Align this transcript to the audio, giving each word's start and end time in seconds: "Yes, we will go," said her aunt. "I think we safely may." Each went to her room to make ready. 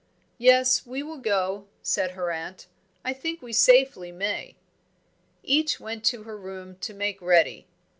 "Yes, 0.39 0.83
we 0.83 1.03
will 1.03 1.19
go," 1.19 1.67
said 1.83 2.13
her 2.17 2.31
aunt. 2.31 2.65
"I 3.05 3.13
think 3.13 3.39
we 3.43 3.53
safely 3.53 4.11
may." 4.11 4.55
Each 5.43 5.79
went 5.79 6.03
to 6.05 6.23
her 6.23 6.39
room 6.39 6.77
to 6.77 6.95
make 6.95 7.21
ready. 7.21 7.67